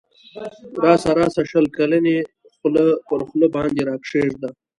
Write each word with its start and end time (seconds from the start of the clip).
راسه 0.83 1.09
راسه 1.19 1.41
شل 1.49 1.65
کلنی 1.77 2.17
خوله 2.57 2.83
پر 3.07 3.19
خوله 3.29 3.47
باندی 3.53 3.83
را 3.87 3.95
کښېږده 4.03 4.49